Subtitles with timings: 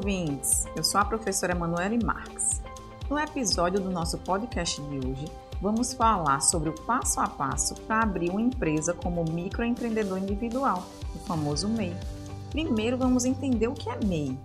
[0.00, 0.64] ouvintes!
[0.74, 2.62] Eu sou a professora Emanuele Marques.
[3.10, 5.26] No episódio do nosso podcast de hoje,
[5.60, 10.84] vamos falar sobre o passo a passo para abrir uma empresa como microempreendedor individual,
[11.14, 11.94] o famoso MEI.
[12.50, 14.38] Primeiro, vamos entender o que é MEI.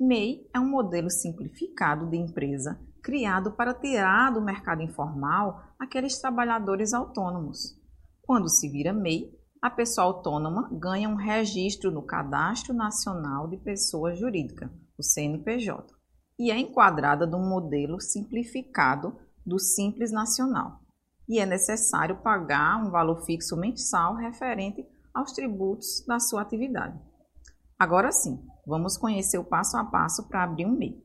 [0.00, 6.92] MEI é um modelo simplificado de empresa criado para tirar do mercado informal aqueles trabalhadores
[6.92, 7.78] autônomos.
[8.22, 14.12] Quando se vira MEI, a pessoa autônoma ganha um registro no Cadastro Nacional de Pessoa
[14.12, 15.94] Jurídica, o CNPJ,
[16.38, 20.80] e é enquadrada no modelo simplificado do Simples Nacional.
[21.28, 26.98] E é necessário pagar um valor fixo mensal referente aos tributos da sua atividade.
[27.78, 31.02] Agora sim, vamos conhecer o passo a passo para abrir um MEI.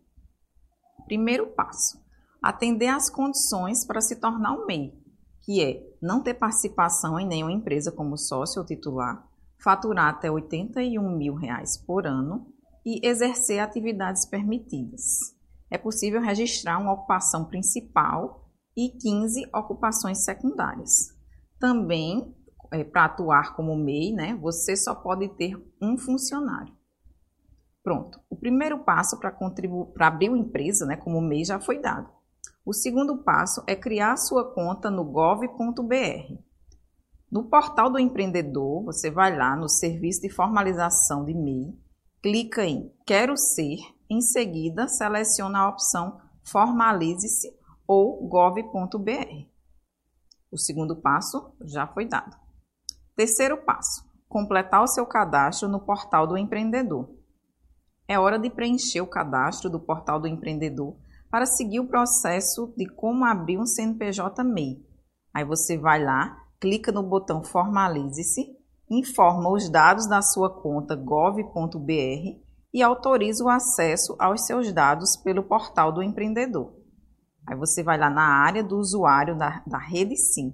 [1.05, 2.01] Primeiro passo:
[2.41, 5.03] atender às condições para se tornar um MEI
[5.43, 9.27] que é não ter participação em nenhuma empresa como sócio ou titular,
[9.61, 12.52] faturar até 81 mil reais por ano
[12.85, 15.35] e exercer atividades permitidas.
[15.69, 21.09] É possível registrar uma ocupação principal e 15 ocupações secundárias.
[21.59, 22.35] Também,
[22.71, 26.73] é, para atuar como MEI, né, você só pode ter um funcionário.
[27.83, 28.19] Pronto.
[28.29, 29.35] O primeiro passo para
[30.07, 32.09] abrir uma empresa né, como MEI já foi dado.
[32.65, 36.37] O segundo passo é criar sua conta no gov.br.
[37.29, 41.73] No portal do empreendedor, você vai lá no serviço de formalização de MEI,
[42.23, 43.79] clica em Quero ser,
[44.09, 47.53] em seguida seleciona a opção Formalize-se
[47.85, 49.47] ou gov.br.
[50.49, 52.37] O segundo passo já foi dado.
[53.13, 57.13] Terceiro passo: completar o seu cadastro no portal do empreendedor.
[58.07, 60.95] É hora de preencher o cadastro do portal do empreendedor
[61.29, 64.81] para seguir o processo de como abrir um CNPJ MEI.
[65.33, 68.55] Aí você vai lá, clica no botão Formalize-se,
[68.97, 72.43] informa os dados da sua conta gov.br
[72.73, 76.73] e autoriza o acesso aos seus dados pelo portal do empreendedor.
[77.47, 80.53] Aí você vai lá na área do usuário da, da rede SIM,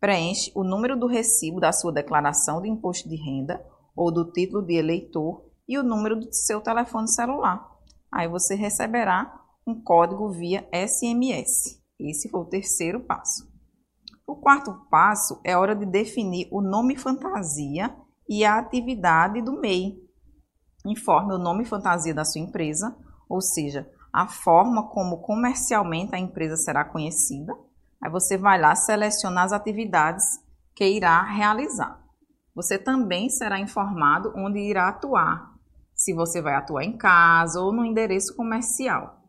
[0.00, 3.64] preenche o número do recibo da sua declaração de imposto de renda
[3.96, 7.66] ou do título de eleitor e o número do seu telefone celular.
[8.12, 9.32] Aí você receberá
[9.66, 11.80] um código via SMS.
[11.98, 13.53] Esse foi o terceiro passo.
[14.26, 17.94] O quarto passo é hora de definir o nome fantasia
[18.26, 20.02] e a atividade do MEI.
[20.86, 22.96] Informe o nome fantasia da sua empresa,
[23.28, 27.54] ou seja, a forma como comercialmente a empresa será conhecida.
[28.02, 30.24] Aí você vai lá selecionar as atividades
[30.74, 32.02] que irá realizar.
[32.54, 35.52] Você também será informado onde irá atuar,
[35.94, 39.23] se você vai atuar em casa ou no endereço comercial.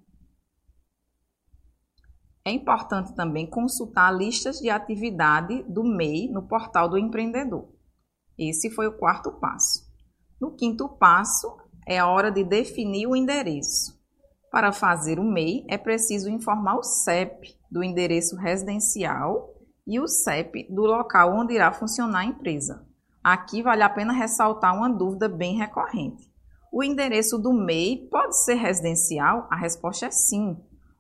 [2.48, 7.68] É importante também consultar listas de atividade do MEI no portal do empreendedor.
[8.38, 9.84] Esse foi o quarto passo.
[10.40, 11.58] No quinto passo,
[11.88, 14.00] é a hora de definir o endereço.
[14.52, 19.56] Para fazer o MEI, é preciso informar o CEP do endereço residencial
[19.88, 22.86] e o CEP do local onde irá funcionar a empresa.
[23.24, 26.32] Aqui vale a pena ressaltar uma dúvida bem recorrente.
[26.72, 29.48] O endereço do MEI pode ser residencial?
[29.50, 30.56] A resposta é sim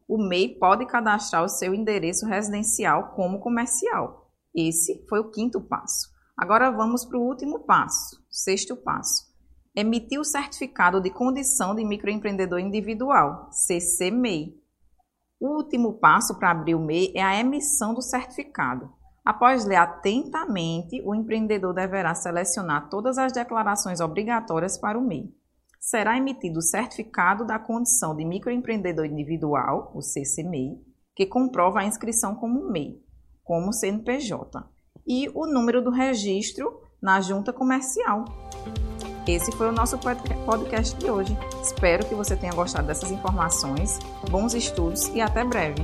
[0.08, 4.32] o MEI pode cadastrar o seu endereço residencial como comercial.
[4.54, 6.10] Esse foi o quinto passo.
[6.38, 9.34] Agora vamos para o último passo, sexto passo.
[9.76, 14.54] Emitir o certificado de condição de microempreendedor individual, CCMEI.
[15.40, 18.94] O último passo para abrir o MEI é a emissão do certificado.
[19.24, 25.34] Após ler atentamente, o empreendedor deverá selecionar todas as declarações obrigatórias para o MEI
[25.86, 30.82] será emitido o certificado da condição de microempreendedor individual, o CCMEI,
[31.16, 33.00] que comprova a inscrição como MEI,
[33.44, 34.68] como CNPJ,
[35.06, 38.26] e o número do registro na junta comercial.
[39.28, 41.38] Esse foi o nosso podcast de hoje.
[41.62, 44.00] Espero que você tenha gostado dessas informações.
[44.32, 45.84] Bons estudos e até breve!